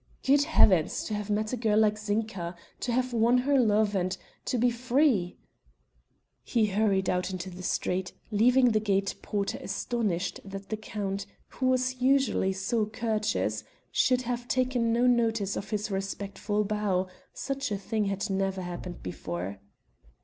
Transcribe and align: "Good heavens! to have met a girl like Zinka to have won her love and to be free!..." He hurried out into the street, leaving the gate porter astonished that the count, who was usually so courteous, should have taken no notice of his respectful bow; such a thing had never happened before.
"Good 0.23 0.41
heavens! 0.45 1.03
to 1.03 1.13
have 1.13 1.29
met 1.29 1.53
a 1.53 1.55
girl 1.55 1.77
like 1.77 1.95
Zinka 1.95 2.55
to 2.79 2.91
have 2.91 3.13
won 3.13 3.37
her 3.37 3.59
love 3.59 3.93
and 3.93 4.17
to 4.45 4.57
be 4.57 4.71
free!..." 4.71 5.37
He 6.43 6.65
hurried 6.65 7.07
out 7.07 7.29
into 7.29 7.51
the 7.51 7.61
street, 7.61 8.11
leaving 8.31 8.71
the 8.71 8.79
gate 8.79 9.13
porter 9.21 9.59
astonished 9.61 10.39
that 10.43 10.69
the 10.69 10.75
count, 10.77 11.27
who 11.49 11.67
was 11.67 12.01
usually 12.01 12.51
so 12.51 12.87
courteous, 12.87 13.63
should 13.91 14.23
have 14.23 14.47
taken 14.47 14.91
no 14.91 15.05
notice 15.05 15.55
of 15.55 15.69
his 15.69 15.91
respectful 15.91 16.63
bow; 16.63 17.07
such 17.31 17.71
a 17.71 17.77
thing 17.77 18.05
had 18.05 18.27
never 18.27 18.63
happened 18.63 19.03
before. 19.03 19.59